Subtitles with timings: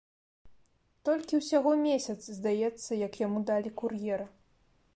[1.09, 4.27] Толькі ўсяго месяц, здаецца, як яму далі кур'ера.